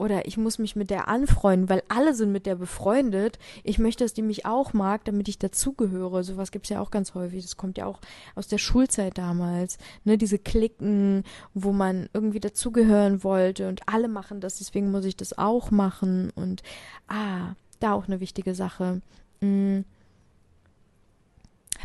oder 0.00 0.26
ich 0.26 0.38
muss 0.38 0.58
mich 0.58 0.76
mit 0.76 0.88
der 0.88 1.08
anfreunden, 1.08 1.68
weil 1.68 1.82
alle 1.88 2.14
sind 2.14 2.32
mit 2.32 2.46
der 2.46 2.54
befreundet. 2.54 3.38
Ich 3.64 3.78
möchte, 3.78 4.02
dass 4.02 4.14
die 4.14 4.22
mich 4.22 4.46
auch 4.46 4.72
mag, 4.72 5.04
damit 5.04 5.28
ich 5.28 5.38
dazugehöre. 5.38 6.24
Sowas 6.24 6.52
gibt's 6.52 6.70
ja 6.70 6.80
auch 6.80 6.90
ganz 6.90 7.12
häufig. 7.12 7.42
Das 7.42 7.58
kommt 7.58 7.76
ja 7.76 7.84
auch 7.84 8.00
aus 8.34 8.48
der 8.48 8.56
Schulzeit 8.56 9.18
damals. 9.18 9.76
Ne, 10.04 10.16
diese 10.16 10.38
Klicken, 10.38 11.22
wo 11.52 11.72
man 11.72 12.08
irgendwie 12.14 12.40
dazugehören 12.40 13.22
wollte 13.22 13.68
und 13.68 13.82
alle 13.86 14.08
machen 14.08 14.40
das, 14.40 14.56
deswegen 14.56 14.90
muss 14.90 15.04
ich 15.04 15.18
das 15.18 15.36
auch 15.36 15.70
machen. 15.70 16.30
Und 16.34 16.62
ah, 17.06 17.54
da 17.78 17.92
auch 17.92 18.06
eine 18.06 18.20
wichtige 18.20 18.54
Sache. 18.54 19.02
Hm. 19.42 19.84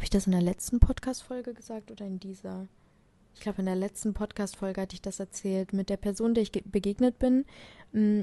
Ich 0.06 0.12
das 0.12 0.28
in 0.28 0.34
der 0.34 0.42
letzten 0.42 0.80
Podcast-Folge 0.80 1.56
gesagt 1.56 1.90
oder 1.90 2.06
in 2.06 2.20
dieser? 2.20 2.68
ich 3.34 3.42
glaube, 3.42 3.60
in 3.60 3.66
der 3.66 3.76
letzten 3.76 4.14
Podcast-Folge 4.14 4.82
hatte 4.82 4.94
ich 4.94 5.02
das 5.02 5.20
erzählt, 5.20 5.74
mit 5.74 5.90
der 5.90 5.98
Person, 5.98 6.36
der 6.36 6.44
ich 6.44 6.52
begegnet 6.52 7.20
bin, 7.20 7.46
mm, 7.92 8.22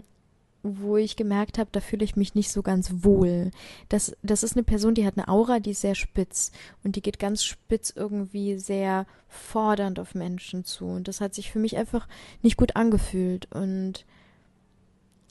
wo 0.62 0.96
ich 0.96 1.16
gemerkt 1.16 1.58
habe, 1.58 1.70
da 1.72 1.80
fühle 1.80 2.04
ich 2.04 2.14
mich 2.14 2.36
nicht 2.36 2.52
so 2.52 2.62
ganz 2.62 3.04
wohl. 3.04 3.50
Das, 3.88 4.16
das 4.22 4.44
ist 4.44 4.56
eine 4.56 4.62
Person, 4.62 4.94
die 4.94 5.04
hat 5.04 5.18
eine 5.18 5.26
Aura, 5.26 5.58
die 5.58 5.72
ist 5.72 5.80
sehr 5.80 5.96
spitz 5.96 6.52
und 6.84 6.94
die 6.94 7.02
geht 7.02 7.18
ganz 7.18 7.42
spitz 7.42 7.92
irgendwie 7.94 8.58
sehr 8.58 9.04
fordernd 9.28 9.98
auf 9.98 10.14
Menschen 10.14 10.64
zu. 10.64 10.86
Und 10.86 11.08
das 11.08 11.20
hat 11.20 11.34
sich 11.34 11.50
für 11.50 11.58
mich 11.58 11.76
einfach 11.76 12.06
nicht 12.42 12.56
gut 12.56 12.76
angefühlt. 12.76 13.50
Und 13.52 14.06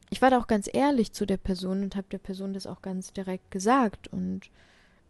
ich 0.10 0.22
war 0.22 0.30
da 0.30 0.38
auch 0.38 0.48
ganz 0.48 0.70
ehrlich 0.72 1.14
zu 1.14 1.26
der 1.26 1.38
Person 1.38 1.82
und 1.82 1.96
habe 1.96 2.08
der 2.12 2.18
Person 2.18 2.54
das 2.54 2.68
auch 2.68 2.82
ganz 2.82 3.14
direkt 3.14 3.52
gesagt. 3.52 4.10
Und 4.10 4.52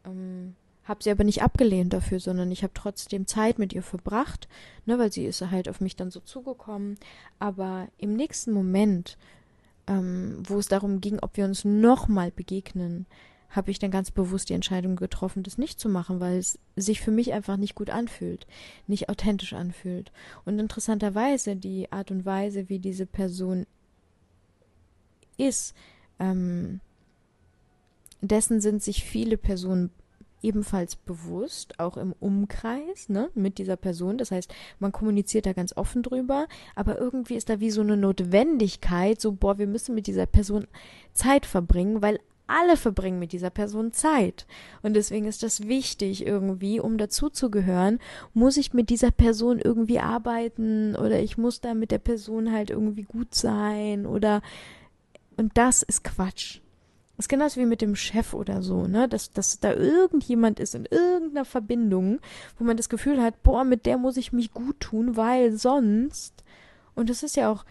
ähm, 0.05 0.55
habe 0.83 1.03
sie 1.03 1.11
aber 1.11 1.23
nicht 1.23 1.43
abgelehnt 1.43 1.93
dafür, 1.93 2.19
sondern 2.19 2.51
ich 2.51 2.63
habe 2.63 2.73
trotzdem 2.73 3.27
Zeit 3.27 3.59
mit 3.59 3.73
ihr 3.73 3.83
verbracht, 3.83 4.47
ne, 4.85 4.97
weil 4.97 5.11
sie 5.11 5.25
ist 5.25 5.41
halt 5.41 5.69
auf 5.69 5.81
mich 5.81 5.95
dann 5.95 6.11
so 6.11 6.19
zugekommen. 6.19 6.97
Aber 7.39 7.87
im 7.97 8.15
nächsten 8.15 8.51
Moment, 8.51 9.17
ähm, 9.87 10.41
wo 10.45 10.57
es 10.57 10.67
darum 10.67 11.01
ging, 11.01 11.19
ob 11.19 11.37
wir 11.37 11.45
uns 11.45 11.65
nochmal 11.65 12.31
begegnen, 12.31 13.05
habe 13.51 13.69
ich 13.69 13.79
dann 13.79 13.91
ganz 13.91 14.11
bewusst 14.11 14.49
die 14.49 14.53
Entscheidung 14.53 14.95
getroffen, 14.95 15.43
das 15.43 15.57
nicht 15.57 15.79
zu 15.79 15.89
machen, 15.89 16.19
weil 16.19 16.37
es 16.37 16.57
sich 16.77 17.01
für 17.01 17.11
mich 17.11 17.33
einfach 17.33 17.57
nicht 17.57 17.75
gut 17.75 17.89
anfühlt, 17.89 18.47
nicht 18.87 19.09
authentisch 19.09 19.53
anfühlt. 19.53 20.11
Und 20.45 20.57
interessanterweise 20.57 21.55
die 21.57 21.91
Art 21.91 22.11
und 22.11 22.25
Weise, 22.25 22.69
wie 22.69 22.79
diese 22.79 23.05
Person 23.05 23.65
ist, 25.37 25.75
ähm, 26.19 26.79
dessen 28.21 28.61
sind 28.61 28.81
sich 28.81 29.03
viele 29.03 29.37
Personen 29.37 29.91
ebenfalls 30.41 30.95
bewusst, 30.95 31.79
auch 31.79 31.97
im 31.97 32.13
Umkreis, 32.19 33.09
ne, 33.09 33.29
mit 33.35 33.57
dieser 33.57 33.77
Person. 33.77 34.17
Das 34.17 34.31
heißt, 34.31 34.53
man 34.79 34.91
kommuniziert 34.91 35.45
da 35.45 35.53
ganz 35.53 35.75
offen 35.75 36.03
drüber, 36.03 36.47
aber 36.75 36.97
irgendwie 36.97 37.35
ist 37.35 37.49
da 37.49 37.59
wie 37.59 37.71
so 37.71 37.81
eine 37.81 37.97
Notwendigkeit, 37.97 39.21
so, 39.21 39.33
boah, 39.33 39.57
wir 39.57 39.67
müssen 39.67 39.95
mit 39.95 40.07
dieser 40.07 40.25
Person 40.25 40.67
Zeit 41.13 41.45
verbringen, 41.45 42.01
weil 42.01 42.19
alle 42.51 42.75
verbringen 42.75 43.19
mit 43.19 43.31
dieser 43.31 43.49
Person 43.49 43.93
Zeit. 43.93 44.45
Und 44.81 44.93
deswegen 44.93 45.25
ist 45.25 45.41
das 45.41 45.67
wichtig 45.67 46.25
irgendwie, 46.25 46.79
um 46.79 46.97
dazuzugehören, 46.97 47.99
muss 48.33 48.57
ich 48.57 48.73
mit 48.73 48.89
dieser 48.89 49.11
Person 49.11 49.59
irgendwie 49.59 49.99
arbeiten 49.99 50.95
oder 50.95 51.19
ich 51.21 51.37
muss 51.37 51.61
da 51.61 51.73
mit 51.73 51.91
der 51.91 51.99
Person 51.99 52.51
halt 52.51 52.69
irgendwie 52.69 53.03
gut 53.03 53.33
sein 53.33 54.05
oder 54.05 54.41
und 55.37 55.57
das 55.57 55.81
ist 55.81 56.03
Quatsch. 56.03 56.59
Das 57.21 57.25
ist 57.25 57.29
genauso 57.29 57.61
wie 57.61 57.67
mit 57.67 57.81
dem 57.81 57.95
Chef 57.95 58.33
oder 58.33 58.63
so, 58.63 58.87
ne? 58.87 59.07
Dass, 59.07 59.31
dass 59.31 59.59
da 59.59 59.75
irgendjemand 59.75 60.59
ist 60.59 60.73
in 60.73 60.87
irgendeiner 60.87 61.45
Verbindung, 61.45 62.19
wo 62.57 62.63
man 62.63 62.77
das 62.77 62.89
Gefühl 62.89 63.21
hat, 63.21 63.43
boah, 63.43 63.63
mit 63.63 63.85
der 63.85 63.99
muss 63.99 64.17
ich 64.17 64.33
mich 64.33 64.55
gut 64.55 64.79
tun, 64.79 65.17
weil 65.17 65.55
sonst. 65.55 66.43
Und 66.95 67.11
es 67.11 67.21
ist 67.21 67.35
ja 67.35 67.51
auch 67.51 67.63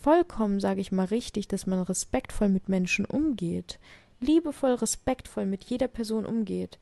vollkommen, 0.00 0.60
sage 0.60 0.80
ich 0.80 0.92
mal, 0.92 1.06
richtig, 1.06 1.48
dass 1.48 1.66
man 1.66 1.80
respektvoll 1.80 2.48
mit 2.48 2.68
Menschen 2.68 3.04
umgeht. 3.04 3.80
Liebevoll, 4.20 4.74
respektvoll 4.74 5.44
mit 5.44 5.64
jeder 5.64 5.88
Person 5.88 6.24
umgeht. 6.24 6.78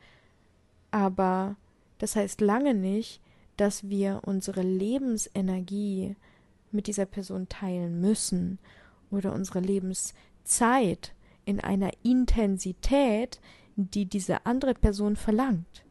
Aber 0.90 1.56
das 1.96 2.14
heißt 2.14 2.42
lange 2.42 2.74
nicht, 2.74 3.22
dass 3.56 3.88
wir 3.88 4.20
unsere 4.26 4.60
Lebensenergie 4.60 6.16
mit 6.72 6.88
dieser 6.88 7.06
Person 7.06 7.48
teilen 7.48 8.02
müssen 8.02 8.58
oder 9.10 9.32
unsere 9.32 9.60
Lebenszeit 9.60 11.14
in 11.44 11.60
einer 11.60 11.90
Intensität, 12.02 13.40
die 13.76 14.06
diese 14.06 14.46
andere 14.46 14.74
Person 14.74 15.16
verlangt. 15.16 15.84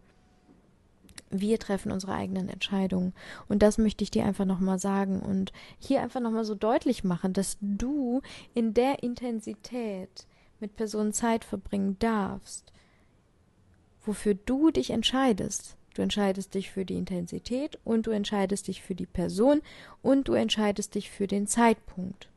Wir 1.29 1.60
treffen 1.60 1.91
unsere 1.91 2.13
eigenen 2.13 2.50
Entscheidungen. 2.50 3.13
Und 3.48 3.63
das 3.63 3.77
möchte 3.77 4.03
ich 4.03 4.12
dir 4.12 4.25
einfach 4.25 4.46
nochmal 4.46 4.79
sagen 4.79 5.22
und 5.22 5.53
hier 5.79 6.01
einfach 6.01 6.20
nochmal 6.20 6.43
so 6.43 6.55
deutlich 6.55 7.03
machen, 7.03 7.31
dass 7.34 7.58
du 7.62 8.22
in 8.53 8.74
der 8.74 9.01
Intensität 9.01 10.27
mit 10.60 10.75
Personen 10.75 11.13
Zeit 11.13 11.46
verbringen 11.46 11.98
darfst, 12.00 12.72
wofür 14.05 14.36
du 14.36 14.72
dich 14.72 14.91
entscheidest. 14.91 15.77
Du 15.93 16.01
entscheidest 16.01 16.53
dich 16.53 16.72
für 16.72 16.86
die 16.86 16.96
Intensität 16.96 17.79
und 17.84 18.08
du 18.08 18.12
entscheidest 18.12 18.67
dich 18.67 18.81
für 18.81 18.96
die 18.96 19.05
Person 19.05 19.62
und 20.01 20.27
du 20.27 20.34
entscheidest 20.34 20.96
dich 20.96 21.10
für 21.10 21.27
den 21.27 21.48
Zeitpunkt. 21.48 22.30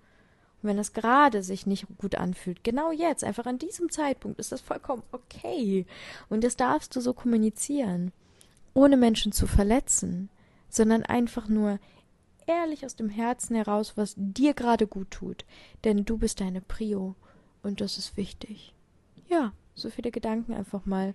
Und 0.64 0.71
wenn 0.71 0.78
das 0.78 0.94
gerade 0.94 1.42
sich 1.42 1.66
nicht 1.66 1.87
gut 1.99 2.14
anfühlt, 2.14 2.64
genau 2.64 2.90
jetzt, 2.90 3.23
einfach 3.23 3.44
an 3.44 3.59
diesem 3.59 3.90
Zeitpunkt, 3.90 4.40
ist 4.40 4.50
das 4.50 4.62
vollkommen 4.62 5.02
okay. 5.12 5.85
Und 6.30 6.42
das 6.42 6.56
darfst 6.56 6.97
du 6.97 7.00
so 7.02 7.12
kommunizieren, 7.12 8.12
ohne 8.73 8.97
Menschen 8.97 9.30
zu 9.30 9.47
verletzen, 9.47 10.30
sondern 10.71 11.02
einfach 11.02 11.49
nur 11.49 11.78
ehrlich 12.47 12.87
aus 12.87 12.97
dem 12.97 13.11
Herzen 13.11 13.54
heraus, 13.54 13.92
was 13.97 14.14
dir 14.16 14.54
gerade 14.54 14.87
gut 14.87 15.11
tut. 15.11 15.44
Denn 15.85 16.06
du 16.06 16.16
bist 16.16 16.40
deine 16.40 16.62
Prio 16.62 17.14
und 17.62 17.83
das 17.83 17.99
ist 17.99 18.16
wichtig. 18.16 18.75
Ja 19.28 19.52
so 19.74 19.90
viele 19.90 20.10
Gedanken 20.10 20.54
einfach 20.54 20.86
mal 20.86 21.14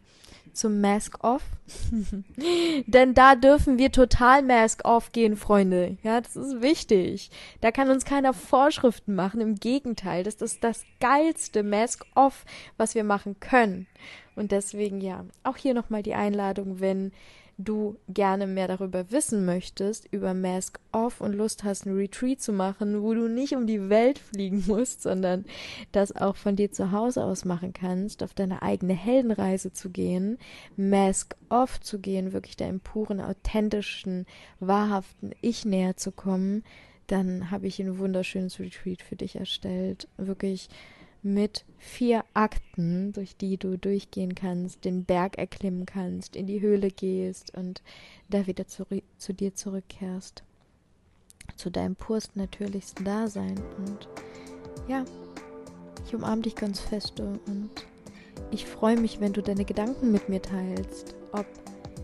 zum 0.54 0.82
Mask 0.82 1.24
Off. 1.24 1.44
Denn 2.88 3.14
da 3.14 3.36
dürfen 3.36 3.78
wir 3.78 3.92
total 3.92 4.44
Mask 4.44 4.82
Off 4.84 5.12
gehen, 5.12 5.38
Freunde. 5.38 5.98
Ja, 6.04 6.20
das 6.20 6.36
ist 6.36 6.62
wichtig. 6.62 7.32
Da 7.62 7.72
kann 7.72 7.90
uns 7.90 8.06
keiner 8.06 8.34
Vorschriften 8.34 9.16
machen. 9.16 9.42
Im 9.42 9.56
Gegenteil, 9.56 10.24
das 10.24 10.36
ist 10.36 10.64
das 10.64 10.84
geilste 11.00 11.64
Mask 11.64 12.06
Off, 12.16 12.46
was 12.78 12.96
wir 12.96 13.04
machen 13.04 13.40
können. 13.40 13.88
Und 14.36 14.52
deswegen, 14.52 15.02
ja, 15.02 15.26
auch 15.44 15.58
hier 15.58 15.74
nochmal 15.74 16.04
die 16.04 16.16
Einladung, 16.16 16.80
wenn 16.80 17.12
du 17.60 17.98
gerne 18.08 18.48
mehr 18.48 18.68
darüber 18.68 19.12
wissen 19.12 19.46
möchtest, 19.46 20.08
über 20.12 20.34
Mask 20.34 20.80
Off 20.94 21.20
und 21.20 21.34
Lust 21.34 21.64
hast, 21.64 21.86
ein 21.86 21.96
Retreat 21.96 22.42
zu 22.42 22.54
machen, 22.54 23.04
wo 23.04 23.14
du 23.14 23.28
nicht 23.28 23.54
um 23.54 23.68
die 23.68 23.90
Welt 23.90 24.18
fliegen 24.18 24.64
musst, 24.68 25.04
sondern 25.04 25.46
das 25.92 26.16
auch 26.16 26.38
von 26.38 26.56
dir 26.56 26.72
zu 26.72 26.92
Hause 26.92 27.24
aus 27.24 27.46
machen 27.46 27.74
kannst, 27.74 28.24
auf 28.24 28.34
deine 28.34 28.62
eigene 28.62 28.94
Heldenreise 28.94 29.74
zu 29.74 29.90
gehen, 29.90 30.38
Mask 30.78 31.36
Off 31.50 31.82
zu 31.82 32.00
gehen, 32.00 32.32
wirklich 32.32 32.56
deinem 32.56 32.80
puren, 32.80 33.20
authentischen, 33.20 34.26
wahrhaften 34.60 35.32
Ich 35.42 35.66
näher 35.66 35.98
zu 35.98 36.12
kommen, 36.12 36.64
dann 37.08 37.52
habe 37.52 37.68
ich 37.68 37.80
ein 37.80 37.98
wunderschönes 37.98 38.60
Retreat 38.60 39.02
für 39.02 39.16
dich 39.16 39.36
erstellt. 39.36 40.08
Wirklich 40.18 40.70
mit 41.22 41.66
vier 41.78 42.24
Akten, 42.34 43.14
durch 43.14 43.36
die 43.36 43.58
du 43.58 43.78
durchgehen 43.78 44.36
kannst, 44.36 44.86
den 44.86 45.04
Berg 45.04 45.38
erklimmen 45.38 45.86
kannst, 45.86 46.36
in 46.36 46.48
die 46.48 46.62
Höhle 46.62 46.90
gehst 46.90 47.56
und 47.56 47.82
da 48.30 48.48
wieder 48.48 48.68
zu, 48.68 48.86
zu 49.18 49.34
dir 49.34 49.54
zurückkehrst. 49.54 50.44
Zu 51.56 51.70
deinem 51.70 51.96
purst 51.96 52.36
natürlichsten 52.36 53.06
Dasein. 53.06 53.60
Und 53.78 54.08
ja, 54.88 55.04
ich 56.06 56.16
umarme 56.16 56.42
dich 56.42 56.56
ganz 56.56 56.80
feste 56.80 57.40
und 57.48 57.70
ich 58.52 58.66
freue 58.66 59.00
mich, 59.00 59.20
wenn 59.20 59.34
du 59.34 59.42
deine 59.42 59.66
Gedanken 59.66 60.12
mit 60.12 60.30
mir 60.30 60.42
teilst. 60.42 61.16
Ob 61.34 61.46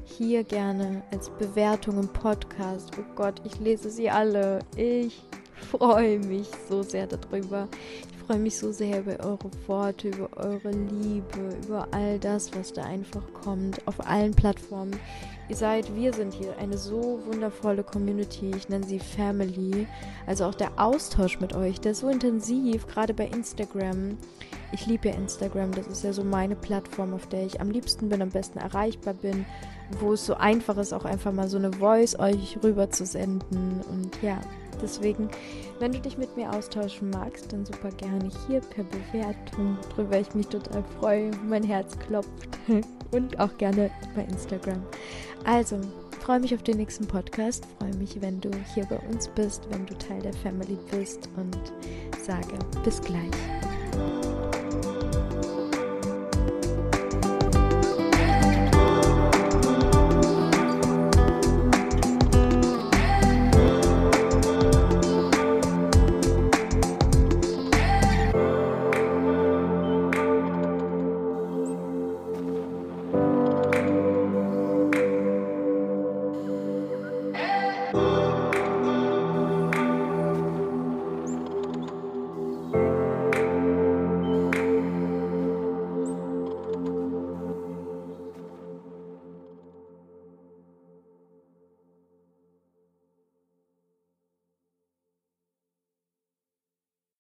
hier 0.04 0.44
gerne 0.44 1.04
als 1.12 1.30
Bewertung 1.30 2.00
im 2.00 2.08
Podcast. 2.08 2.92
Oh 3.00 3.16
Gott, 3.16 3.42
ich 3.44 3.60
lese 3.60 3.90
sie 3.90 4.10
alle. 4.10 4.60
Ich 4.76 5.24
freue 5.72 6.20
mich 6.20 6.48
so 6.70 6.84
sehr 6.84 7.08
darüber. 7.08 7.68
Freue 8.26 8.40
mich 8.40 8.58
so 8.58 8.72
sehr 8.72 9.02
über 9.02 9.20
eure 9.24 9.52
Worte, 9.68 10.08
über 10.08 10.30
eure 10.38 10.72
Liebe, 10.72 11.56
über 11.64 11.88
all 11.92 12.18
das, 12.18 12.52
was 12.56 12.74
da 12.74 12.84
einfach 12.84 13.22
kommt, 13.34 13.86
auf 13.88 14.08
allen 14.08 14.34
Plattformen. 14.34 14.98
Ihr 15.48 15.56
seid, 15.56 15.96
wir 15.96 16.12
sind 16.12 16.34
hier 16.34 16.58
eine 16.58 16.76
so 16.76 17.20
wundervolle 17.28 17.84
Community. 17.84 18.52
Ich 18.58 18.68
nenne 18.68 18.84
sie 18.84 18.98
Family. 18.98 19.86
Also 20.26 20.46
auch 20.46 20.56
der 20.56 20.72
Austausch 20.78 21.40
mit 21.40 21.54
euch, 21.54 21.80
der 21.80 21.92
ist 21.92 22.00
so 22.00 22.10
intensiv, 22.10 22.88
gerade 22.88 23.14
bei 23.14 23.28
Instagram. 23.28 24.18
Ich 24.72 24.88
liebe 24.88 25.10
ja 25.10 25.14
Instagram, 25.14 25.72
das 25.74 25.86
ist 25.86 26.04
ja 26.04 26.12
so 26.12 26.24
meine 26.24 26.56
Plattform, 26.56 27.14
auf 27.14 27.28
der 27.28 27.46
ich 27.46 27.62
am 27.62 27.70
liebsten 27.70 28.10
bin, 28.10 28.24
am 28.24 28.30
besten 28.30 28.58
erreichbar 28.58 29.14
bin, 29.14 29.46
wo 30.00 30.14
es 30.14 30.26
so 30.26 30.34
einfach 30.34 30.78
ist, 30.78 30.94
auch 30.94 31.06
einfach 31.06 31.32
mal 31.32 31.48
so 31.48 31.58
eine 31.58 31.72
Voice 31.74 32.18
euch 32.18 32.58
rüber 32.64 32.90
zu 32.90 33.06
senden. 33.06 33.82
Und 33.88 34.20
ja, 34.24 34.42
Deswegen, 34.82 35.30
wenn 35.80 35.92
du 35.92 36.00
dich 36.00 36.18
mit 36.18 36.36
mir 36.36 36.52
austauschen 36.52 37.10
magst, 37.10 37.52
dann 37.52 37.66
super 37.66 37.90
gerne 37.92 38.30
hier 38.48 38.62
per 38.62 38.84
Bewertung, 38.84 39.78
worüber 39.96 40.20
ich 40.20 40.34
mich 40.34 40.48
total 40.48 40.84
freue. 41.00 41.32
Mein 41.48 41.64
Herz 41.64 41.98
klopft. 42.00 42.50
Und 43.12 43.40
auch 43.40 43.56
gerne 43.58 43.92
bei 44.16 44.24
Instagram. 44.24 44.82
Also, 45.44 45.80
freue 46.20 46.40
mich 46.40 46.54
auf 46.56 46.64
den 46.64 46.78
nächsten 46.78 47.06
Podcast. 47.06 47.66
Freue 47.78 47.96
mich, 47.96 48.20
wenn 48.20 48.42
du 48.42 48.50
hier 48.74 48.86
bei 48.86 48.98
uns 49.10 49.28
bist, 49.30 49.68
wenn 49.70 49.86
du 49.86 49.96
Teil 49.98 50.22
der 50.22 50.34
Family 50.34 50.78
bist 50.92 51.30
und 51.38 51.58
sage 52.26 52.58
bis 52.84 53.00
gleich. 53.00 54.35